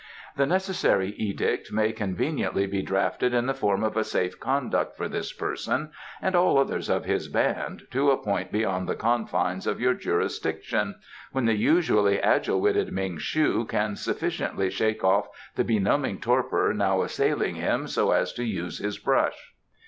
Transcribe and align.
"The 0.35 0.47
necessary 0.47 1.09
edict 1.17 1.71
may 1.71 1.91
conveniently 1.91 2.65
be 2.65 2.81
drafted 2.81 3.35
in 3.35 3.45
the 3.45 3.53
form 3.53 3.83
of 3.83 3.95
a 3.95 4.03
safe 4.03 4.39
conduct 4.39 4.97
for 4.97 5.07
this 5.07 5.31
person 5.31 5.91
and 6.23 6.35
all 6.35 6.57
others 6.57 6.89
of 6.89 7.05
his 7.05 7.27
band 7.27 7.83
to 7.91 8.09
a 8.09 8.17
point 8.17 8.51
beyond 8.51 8.89
the 8.89 8.95
confines 8.95 9.67
of 9.67 9.79
your 9.79 9.93
jurisdiction 9.93 10.95
when 11.33 11.45
the 11.45 11.53
usually 11.53 12.19
agile 12.19 12.59
witted 12.59 12.91
Ming 12.91 13.19
shu 13.19 13.63
can 13.65 13.95
sufficiently 13.95 14.71
shake 14.71 15.03
off 15.03 15.27
the 15.55 15.63
benumbing 15.63 16.19
torpor 16.19 16.73
now 16.73 17.03
assailing 17.03 17.53
him 17.53 17.85
so 17.85 18.09
as 18.11 18.33
to 18.33 18.43
use 18.43 18.79
his 18.79 18.97
brush." 18.97 19.53